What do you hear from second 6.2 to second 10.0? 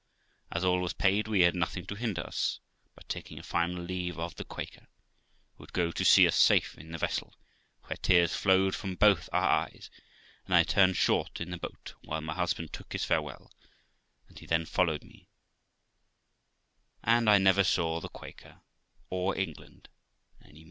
us safe in the vessel, where tears flowed from both our eyes;